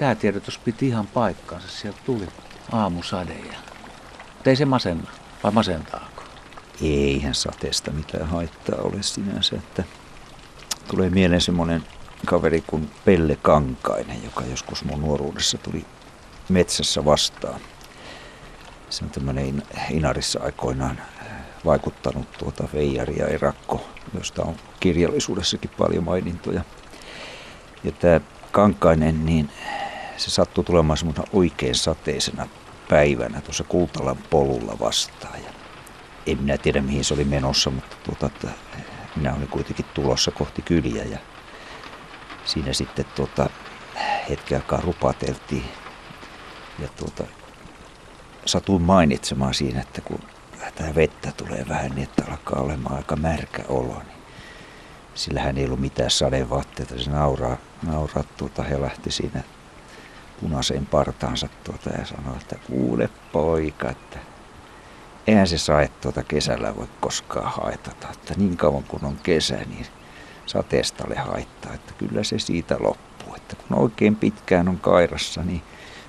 [0.00, 1.68] säätiedotus piti ihan paikkaansa.
[1.68, 2.28] Sieltä tuli
[2.72, 3.58] aamusade ja...
[4.46, 5.10] Ei se masenna,
[5.42, 6.22] vai masentaako?
[6.82, 9.84] Eihän sateesta mitään haittaa ole sinänsä, että
[10.90, 11.84] tulee mieleen semmoinen
[12.26, 15.86] kaveri kuin Pelle Kankainen, joka joskus mun nuoruudessa tuli
[16.48, 17.60] metsässä vastaan.
[18.90, 21.00] Se on tämmöinen Inarissa aikoinaan
[21.64, 26.64] vaikuttanut tuota Veijari ja Erakko, josta on kirjallisuudessakin paljon mainintoja.
[27.84, 28.20] Ja tämä
[28.52, 29.50] Kankainen, niin
[30.20, 32.48] se sattui tulemaan semmoinen oikein sateisena
[32.88, 35.42] päivänä tuossa Kultalan polulla vastaan.
[35.42, 35.50] Ja
[36.26, 38.48] en minä tiedä mihin se oli menossa, mutta tuota, että
[39.16, 41.18] minä olin kuitenkin tulossa kohti kyliä ja
[42.44, 43.50] siinä sitten tuota,
[44.28, 45.64] hetken aikaa rupateltiin.
[46.78, 47.24] Ja tuota,
[48.46, 50.20] satuin mainitsemaan siinä, että kun
[50.74, 54.18] tämä vettä tulee vähän niin, että alkaa olemaan aika märkä olo, niin
[55.14, 56.98] sillähän ei ollut mitään sadevaatteita.
[56.98, 57.56] Se nauraa,
[57.86, 59.42] nauraa tuota, he lähti siinä
[60.40, 64.18] punaiseen partaansa tuota ja sanoi, että kuule poika, että
[65.26, 68.08] eihän se sae tuota kesällä voi koskaan haitata.
[68.12, 69.86] Että niin kauan kun on kesä, niin
[70.46, 73.34] sateesta ole haittaa, että kyllä se siitä loppuu.
[73.36, 75.62] Että kun oikein pitkään on kairassa, niin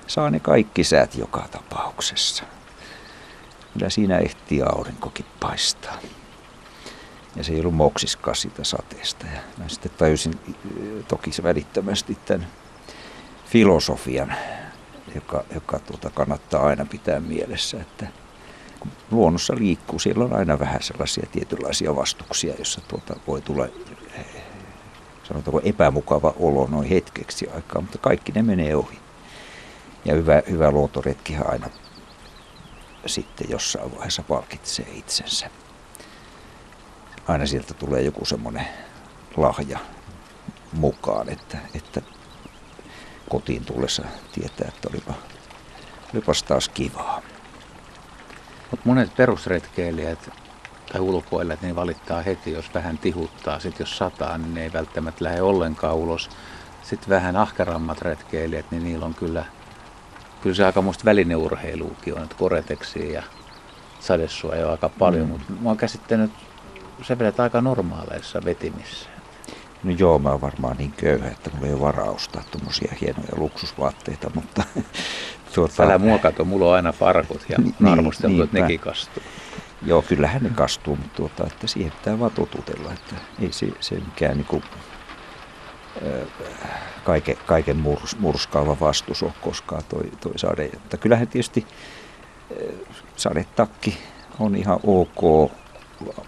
[0.06, 2.44] saa ne kaikki säät joka tapauksessa.
[3.72, 5.98] Kyllä siinä ehtii aurinkokin paistaa.
[7.36, 9.26] Ja se ei ollut moksiskaan sitä sateesta.
[9.26, 10.40] Ja mä sitten tajusin
[11.08, 12.46] toki välittömästi tämän
[13.52, 14.34] filosofian,
[15.14, 18.06] joka, joka tuota kannattaa aina pitää mielessä, että
[18.80, 23.68] kun luonnossa liikkuu, siellä on aina vähän sellaisia tietynlaisia vastuksia, jossa tuota voi tulla
[25.24, 28.98] sanotaanko epämukava olo noin hetkeksi aikaa, mutta kaikki ne menee ohi.
[30.04, 31.70] Ja hyvä, hyvä luontoretkihän aina
[33.06, 35.50] sitten jossain vaiheessa palkitsee itsensä.
[37.28, 38.66] Aina sieltä tulee joku semmoinen
[39.36, 39.78] lahja
[40.72, 42.02] mukaan, että, että
[43.32, 44.02] kotiin tullessa
[44.32, 45.14] tietää, että olipa,
[46.14, 47.22] olipas taas kivaa.
[48.70, 50.30] Mutta monet perusretkeilijät
[50.92, 53.60] tai ulkoilijat, niin valittaa heti, jos vähän tihuttaa.
[53.60, 56.30] Sitten jos sataa, niin ne ei välttämättä lähde ollenkaan ulos.
[56.82, 59.44] Sitten vähän ahkerammat retkeilijät, niin niillä on kyllä,
[60.42, 63.22] kyllä se aika muista välineurheiluukin on, että koreteksiä ja
[64.00, 65.30] sadessua jo aika paljon, mm.
[65.30, 66.30] mutta mä oon käsittänyt,
[67.02, 69.08] se vedet aika normaaleissa vetimissä.
[69.84, 73.36] No joo, mä oon varmaan niin köyhä, että mulla ei ole varaa ostaa tuommoisia hienoja
[73.36, 74.62] luksusvaatteita, mutta...
[75.54, 75.82] Tuota...
[75.82, 79.22] Älä mua kato, mulla on aina farkut ja niin, arvosteltu, niin, että nekin kastuu.
[79.86, 83.94] Joo, kyllähän ne kastuu, mutta tuota, että siihen pitää vaan totutella, että ei se, se
[83.94, 84.62] mikään niin kuin,
[87.04, 90.70] kaiken, kaiken murs, murskaava vastus ole koskaan toi, toi sade.
[90.72, 91.66] Mutta kyllähän tietysti
[93.16, 93.98] sadetakki
[94.38, 95.52] on ihan ok,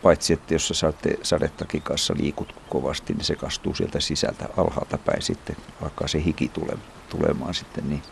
[0.03, 4.99] paitsi että jos sä sade, sadettakin kanssa liikut kovasti, niin se kastuu sieltä sisältä alhaalta
[4.99, 8.03] päin sitten, alkaa se hiki tule, tulemaan sitten niin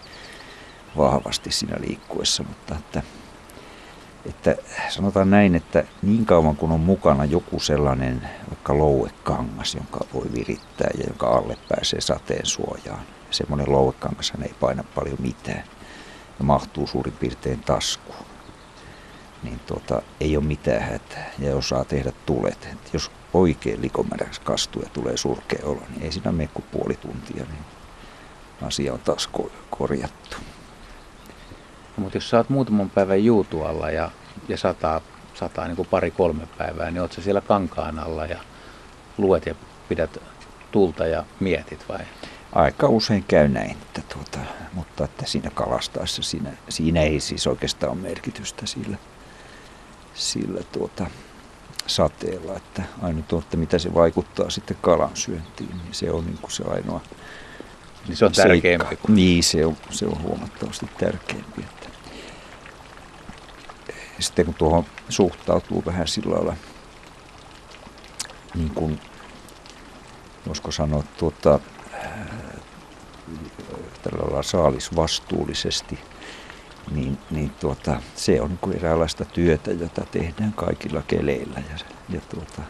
[0.96, 3.02] vahvasti siinä liikkuessa, mutta että
[4.26, 4.56] että
[4.88, 10.90] sanotaan näin, että niin kauan kun on mukana joku sellainen vaikka louekangas, jonka voi virittää
[10.98, 13.02] ja jonka alle pääsee sateen suojaan.
[13.30, 15.64] Semmoinen louekangas ei paina paljon mitään
[16.38, 18.31] ja mahtuu suurin piirtein taskuun.
[19.42, 22.68] Niin tuota, ei ole mitään hätää ja osaa tehdä tulet.
[22.72, 26.94] Et jos oikein likomäräksi kastuu ja tulee surkea olo, niin ei siinä mene kuin puoli
[26.94, 27.64] tuntia, niin
[28.62, 29.30] asia on taas
[29.70, 30.36] korjattu.
[31.96, 34.10] No, mutta jos oot muutaman päivän juutualla ja,
[34.48, 35.00] ja sataa,
[35.34, 38.38] sataa niin pari-kolme päivää, niin oot sä siellä kankaan alla ja
[39.18, 39.54] luet ja
[39.88, 40.18] pidät
[40.70, 42.00] tulta ja mietit vai?
[42.52, 44.38] Aika usein käy näin, että tuota,
[44.72, 48.96] mutta että siinä kalastaessa siinä, siinä ei siis oikeastaan ole merkitystä sillä,
[50.14, 51.06] sillä tuota,
[51.86, 56.38] sateella, että ainut on, että mitä se vaikuttaa sitten kalan syöntiin, niin se on niin
[56.38, 57.00] kuin se ainoa
[58.08, 58.96] niin se on tärkeämpi.
[58.96, 59.14] Kuin...
[59.14, 61.60] Niin, se on, se on huomattavasti tärkeämpi.
[61.60, 61.88] Että
[64.18, 66.56] sitten kun tuohon suhtautuu vähän sillä lailla,
[68.54, 69.00] niin kuin,
[70.46, 71.58] voisiko sanoa, tuota,
[74.02, 75.98] tällä lailla saalisvastuullisesti,
[76.90, 81.62] niin, niin tuota, se on niin eräänlaista työtä, jota tehdään kaikilla keleillä.
[81.70, 82.62] Ja, ja tuota,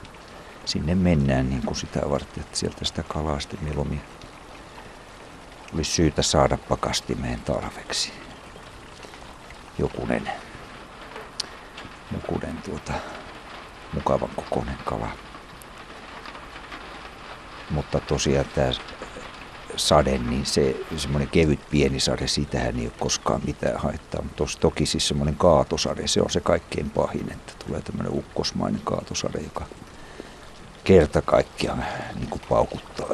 [0.65, 4.01] sinne mennään niin kuin sitä varten, että sieltä sitä kalaa sitten mieluummin
[5.75, 8.13] olisi syytä saada pakastimeen talveksi
[9.79, 10.29] jokunen
[12.13, 12.93] jokunen tuota,
[13.93, 15.09] mukavan kokoinen kala.
[17.71, 18.69] Mutta tosiaan tämä
[19.77, 24.23] sade, niin se semmoinen kevyt pieni sade, sitähän ei ole koskaan mitään haittaa.
[24.23, 29.39] Mutta toki siis semmoinen kaatosade, se on se kaikkein pahin, että tulee tämmöinen ukkosmainen kaatosade,
[29.39, 29.67] joka
[30.85, 31.85] kerta kaikkiaan
[32.15, 33.09] niin kuin paukuttaa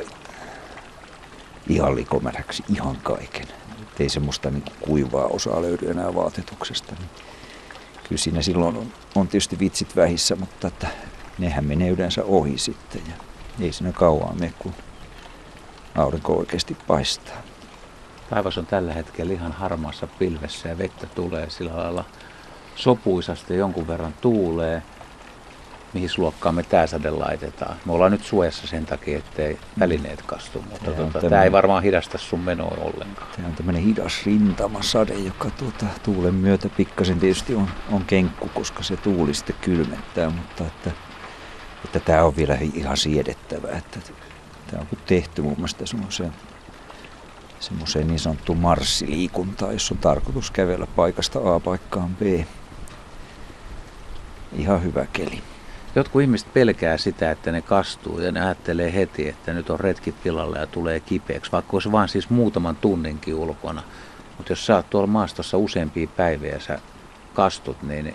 [1.68, 3.46] ihan likomäräksi ihan kaiken.
[3.82, 6.94] Et ei semmoista niin kuivaa osaa löydy enää vaatetuksesta.
[6.98, 7.10] Niin
[8.08, 10.88] kyllä siinä silloin on, on tietysti vitsit vähissä, mutta että
[11.38, 13.02] nehän menee yleensä ohi sitten.
[13.08, 13.14] Ja
[13.64, 14.74] ei siinä kauan mene, kun
[15.98, 17.42] aurinko oikeasti paistaa.
[18.30, 22.04] Taivas on tällä hetkellä ihan harmaassa pilvessä ja vettä tulee sillä lailla
[22.76, 24.82] sopuisasti jonkun verran tuulee
[25.92, 27.76] mihin luokkaan me tämä sade laitetaan.
[27.84, 32.18] Me ollaan nyt suojassa sen takia, ettei välineet kastu, mutta tuota, tämä ei varmaan hidasta
[32.18, 33.28] sun menoa ollenkaan.
[33.36, 38.82] Tämä on tämmöinen hidas rintamasade, joka tuota, tuulen myötä pikkasen tietysti on, on kenkku, koska
[38.82, 40.90] se tuuli sitten kylmettää, mutta että,
[41.84, 43.68] että tämä on vielä ihan siedettävä.
[43.68, 43.98] Että,
[44.70, 46.32] tämä on tehty mun mielestä semmoiseen
[47.60, 52.22] semmoiseen niin sanottuun marssiliikuntaan, jos on tarkoitus kävellä paikasta A paikkaan B.
[54.52, 55.42] Ihan hyvä keli.
[55.94, 60.12] Jotkut ihmiset pelkää sitä, että ne kastuu ja ne ajattelee heti, että nyt on retki
[60.12, 63.82] pilalla ja tulee kipeäksi, vaikka olisi vain siis muutaman tunninkin ulkona.
[64.36, 66.78] Mutta jos sä oot tuolla maastossa useampia päiviä ja sä
[67.34, 68.14] kastut, niin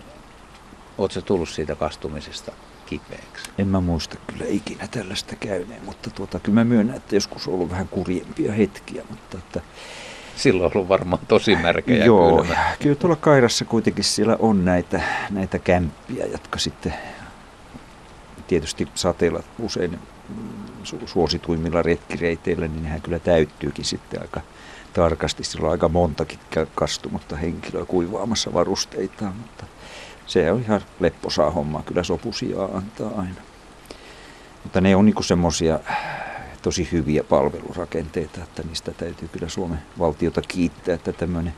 [0.97, 2.51] oot sä tullut siitä kastumisesta
[2.85, 3.51] kipeäksi?
[3.57, 7.53] En mä muista kyllä ikinä tällaista käyneen, mutta tuota, kyllä mä myönnän, että joskus on
[7.53, 9.61] ollut vähän kurjempia hetkiä, mutta että
[10.35, 12.55] Silloin on ollut varmaan tosi märkä ja Joo, kylmä.
[12.81, 16.93] kyllä tuolla Kairassa kuitenkin siellä on näitä, näitä kämppiä, jotka sitten
[18.47, 19.99] tietysti sateella usein
[20.83, 24.41] su- suosituimmilla retkireiteillä, niin nehän kyllä täyttyykin sitten aika
[24.93, 25.43] tarkasti.
[25.43, 26.39] Sillä on aika montakin
[26.75, 29.65] kastunutta henkilöä kuivaamassa varusteitaan, mutta
[30.27, 31.83] se on ihan lepposaa hommaa.
[31.83, 33.41] Kyllä sopusia antaa aina.
[34.63, 35.79] Mutta ne on niinku semmoisia
[36.61, 41.53] tosi hyviä palvelurakenteita, että niistä täytyy kyllä Suomen valtiota kiittää, että tämmöinen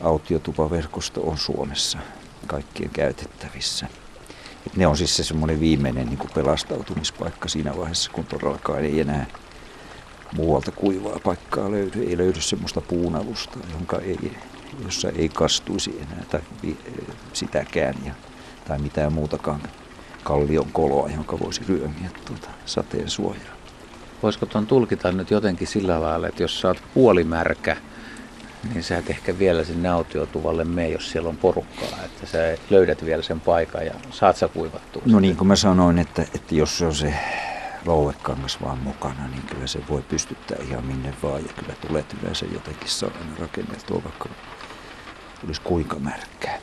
[0.00, 1.98] autiotupaverkosto on Suomessa
[2.46, 3.86] kaikkien käytettävissä.
[4.66, 9.26] Et ne on siis se semmoinen viimeinen niin pelastautumispaikka siinä vaiheessa, kun todellakaan ei enää
[10.32, 12.04] muualta kuivaa paikkaa löydy.
[12.04, 14.36] Ei löydy semmoista puunalusta, jonka ei,
[14.84, 16.40] jossa ei kastuisi enää tai
[17.32, 18.12] sitäkään ja,
[18.68, 19.62] tai mitään muutakaan
[20.22, 23.56] kallion koloa, jonka voisi ryömiä tuota sateen suojaa.
[24.22, 27.76] Voisiko tuon tulkita nyt jotenkin sillä lailla, että jos sä oot puolimärkä,
[28.72, 32.38] niin sä et ehkä vielä sinne autiotuvalle mene, jos siellä on porukkaa, että sä
[32.70, 35.02] löydät vielä sen paikan ja saat sä kuivattua.
[35.06, 37.14] No niin kuin mä sanoin, että, että jos se on se
[37.86, 42.46] louekangas vaan mukana, niin kyllä se voi pystyttää ihan minne vaan ja kyllä tulee yleensä
[42.52, 44.28] jotenkin saada rakenneltua, vaikka
[45.44, 46.58] olisi kuinka märkää.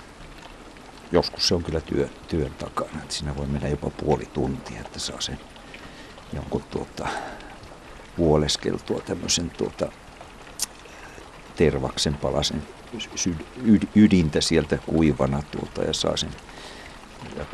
[1.11, 4.99] Joskus se on kyllä työ, työn takana, että siinä voi mennä jopa puoli tuntia, että
[4.99, 5.39] saa sen
[6.33, 7.07] jonkun tuota,
[8.15, 9.91] puoleskeltua tämmöisen tuota,
[11.55, 12.63] tervaksen palasen
[13.95, 16.31] ydintä sieltä kuivana tuolta ja saa sen
[17.37, 17.45] ja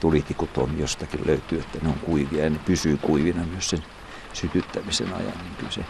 [0.00, 3.84] tulitikut on jostakin löytyy, että ne on kuivia ja ne pysyy kuivina myös sen
[4.32, 5.84] sytyttämisen ajan, niin kyllä se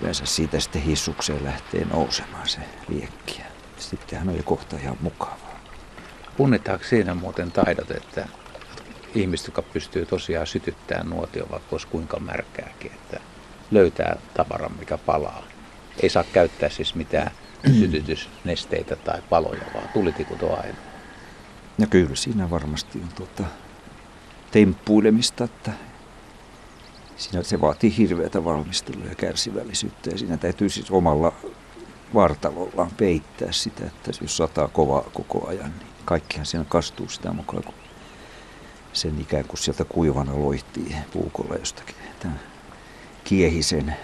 [0.00, 3.42] yleensä siitä sitten hissukseen lähtee nousemaan se liekki.
[3.78, 5.60] Sittenhän on jo kohta ihan mukavaa.
[6.36, 8.28] Punnitaanko siinä muuten taidot, että
[9.14, 13.20] ihmiset, jotka pystyy tosiaan sytyttämään nuotio, vaikka olisi kuinka märkääkin, että
[13.70, 15.42] löytää tavaran, mikä palaa.
[16.02, 17.30] Ei saa käyttää siis mitään
[17.80, 20.78] sytytysnesteitä tai paloja, vaan tulitikut on aina.
[21.78, 23.44] No kyllä siinä varmasti on tuota
[24.50, 25.72] temppuilemista, että
[27.20, 31.32] siinä se vaatii hirveätä valmistelua ja kärsivällisyyttä ja siinä täytyy siis omalla
[32.14, 37.62] vartalollaan peittää sitä, että jos sataa kovaa koko ajan, niin kaikkihan siinä kastuu sitä mukaan,
[37.62, 37.74] kun
[38.92, 42.40] sen ikään kuin sieltä kuivana loihtii puukolla jostakin tämän
[43.24, 43.96] kiehisen,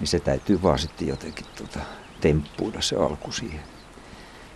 [0.00, 1.78] niin se täytyy vaan sitten jotenkin tuota,
[2.20, 3.60] temppuida se alku siihen.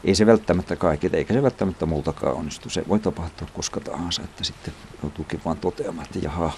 [0.05, 2.71] Ei se välttämättä kaiket, eikä se välttämättä muutakaan onnistu.
[2.71, 6.53] Se voi tapahtua koska tahansa, että sitten joutuukin vaan toteamaan, että jaha,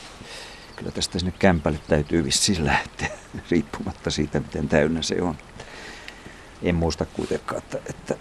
[0.76, 3.10] kyllä tästä sinne kämpälle täytyy vissiin lähteä,
[3.50, 5.36] riippumatta siitä, miten täynnä se on.
[6.62, 8.16] En muista kuitenkaan, että, että,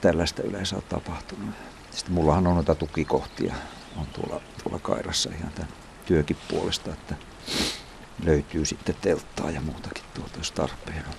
[0.00, 1.54] tällaista yleensä on tapahtunut.
[1.90, 3.54] Sitten mullahan on noita tukikohtia
[3.96, 5.72] on tuolla, tuolla Kairassa ihan tämän
[6.06, 7.14] työkin puolesta, että
[8.24, 11.14] löytyy sitten telttaa ja muutakin tuolta, jos tarpeen on.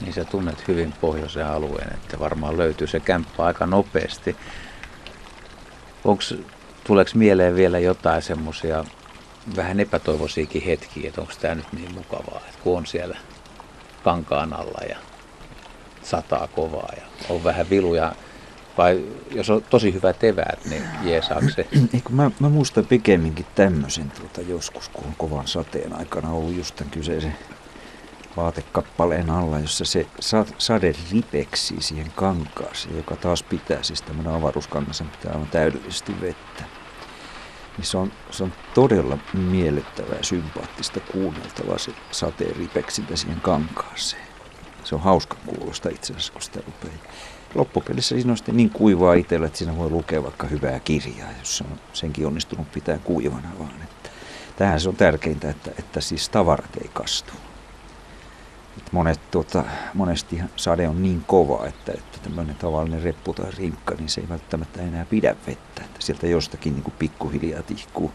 [0.00, 4.36] Niin sä tunnet hyvin pohjoisen alueen, että varmaan löytyy se kämppä aika nopeasti.
[6.04, 6.34] Onks,
[6.84, 8.84] tuleeko mieleen vielä jotain semmoisia
[9.56, 13.16] vähän epätoivoisiakin hetkiä, että onko tämä nyt niin mukavaa, että kun on siellä
[14.04, 14.96] kankaan alla ja
[16.02, 18.12] sataa kovaa ja on vähän viluja
[18.78, 21.66] vai jos on tosi hyvät eväät, niin jeesaako se?
[21.94, 26.76] Eikö mä, mä muistan pikemminkin tämmöisen tuota joskus, kun on kovan sateen aikana ollut just
[26.76, 27.36] tämän kyseisen
[28.36, 30.06] vaatekappaleen alla, jossa se
[30.58, 36.64] sade ripeksii siihen kankaaseen, joka taas pitää, siis tämmöinen avaruuskangas pitää aivan täydellisesti vettä.
[37.76, 44.26] Niin se on, se on todella miellyttävää, sympaattista kuunneltavaa se sateen ripeksintä siihen kankaaseen.
[44.84, 47.12] Se on hauska kuulosta itse asiassa, kun sitä rupeaa.
[47.54, 51.60] Loppupelissä siinä on sitten niin kuivaa itsellä, että siinä voi lukea vaikka hyvää kirjaa, jos
[51.60, 53.82] on senkin onnistunut pitää kuivana vaan.
[53.82, 54.10] Että
[54.56, 57.32] tähän se on tärkeintä, että, että siis tavarat ei kastu.
[58.92, 59.64] Monet, tuota,
[59.94, 64.28] monesti sade on niin kova, että, että tämmöinen tavallinen reppu tai rinkka, niin se ei
[64.28, 65.84] välttämättä enää pidä vettä.
[65.84, 68.12] Että sieltä jostakin niin kuin pikkuhiljaa tihkuu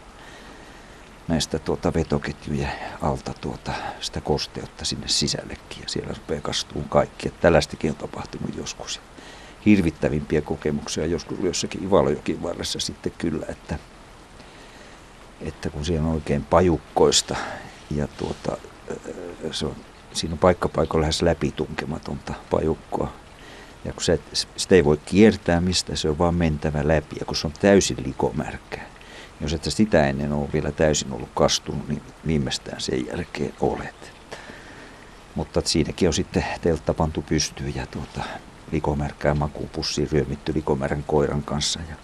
[1.28, 7.28] näistä tuota vetoketjujen alta tuota, sitä kosteutta sinne sisällekin ja siellä rupeaa kastuun kaikki.
[7.28, 9.00] Että tällaistakin on tapahtunut joskus.
[9.66, 13.78] Hirvittävimpiä kokemuksia joskus jossakin Ivalojokin varressa sitten kyllä, että,
[15.40, 17.36] että kun siellä on oikein pajukkoista
[17.90, 18.56] ja tuota,
[19.50, 19.76] se on,
[20.12, 23.12] siinä on paikkapaikoilla lähes läpitunkematonta pajukkoa.
[23.84, 24.20] Ja kun se,
[24.56, 27.16] sitä ei voi kiertää mistä, se on vaan mentävä läpi.
[27.20, 28.86] Ja kun se on täysin likomärkää,
[29.40, 34.12] jos et sitä ennen ole vielä täysin ollut kastunut, niin viimeistään sen jälkeen olet.
[35.34, 38.20] Mutta siinäkin on sitten teltta pantu pystyyn ja tuota,
[38.72, 41.80] likomärkää makuupussiin ryömitty likomärän koiran kanssa.
[41.88, 41.96] Ja,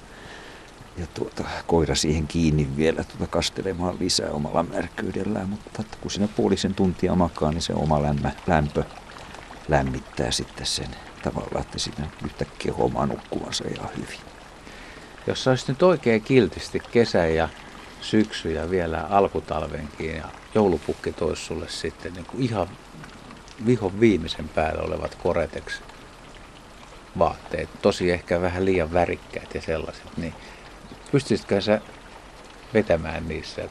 [1.01, 5.49] ja tuota, koira siihen kiinni vielä tuota, kastelemaan lisää omalla märkyydellään.
[5.49, 8.85] Mutta että kun siinä puolisen tuntia makaa, niin se oma lämmö, lämpö
[9.69, 14.21] lämmittää sitten sen tavalla, että siinä yhtäkkiä huomaa nukkuvansa ihan hyvin.
[15.27, 17.49] Jos sä olisit nyt oikein kiltisti kesä ja
[18.01, 20.25] syksy ja vielä alkutalvenkin ja
[20.55, 22.69] joulupukki toisi sulle sitten niin kuin ihan
[23.67, 25.81] vihon viimeisen päällä olevat koreteksi
[27.19, 30.35] vaatteet, tosi ehkä vähän liian värikkäät ja sellaiset, niin
[31.13, 31.81] pystyisitkö sä
[32.75, 33.69] vetämään niissä,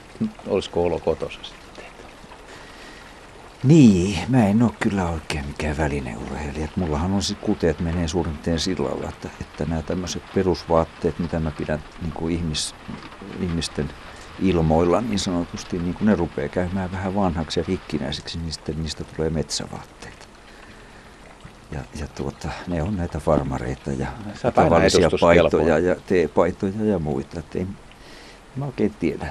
[0.48, 1.86] olisiko olo kotosa sitten?
[3.64, 6.68] Niin, mä en ole kyllä oikein mikään välineurheilija.
[6.76, 11.40] Mullahan on sitten kuteet menee suurin piirtein sillä lailla, että, että nämä tämmöiset perusvaatteet, mitä
[11.40, 12.76] mä pidän niin kuin ihmis,
[13.42, 13.90] ihmisten
[14.42, 19.04] ilmoilla niin sanotusti, niin kun ne rupeaa käymään vähän vanhaksi ja rikkinäisiksi, niin sitten niistä
[19.04, 19.97] tulee metsävaatteet.
[21.72, 24.08] Ja, ja tuota, ne on näitä farmareita ja
[24.42, 27.40] Sä tavallisia paitoja ja teepaitoja ja muita.
[27.40, 27.68] Et ei,
[28.56, 29.26] mä oikein tiedä.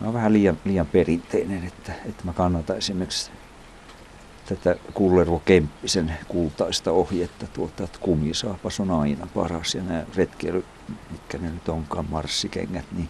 [0.00, 3.30] Mä oon vähän liian, liian perinteinen, että, että mä kannatan esimerkiksi
[4.48, 10.64] tätä Kullervo Kemppisen kultaista ohjetta, tuota, että kumisaapas on aina paras ja nämä retkeily,
[11.10, 13.08] mitkä ne nyt onkaan, marssikengät, niin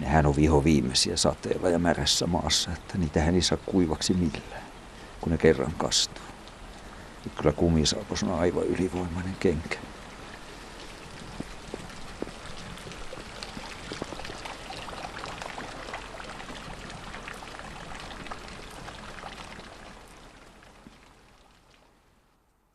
[0.00, 4.62] nehän on viho viimeisiä sateella ja märässä maassa, että niitähän ei saa kuivaksi millään,
[5.20, 6.24] kun ne kerran kastuu.
[7.34, 9.78] Kyllä kumisaapas on aivan ylivoimainen kenkä.